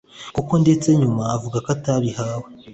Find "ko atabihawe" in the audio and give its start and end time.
1.65-2.47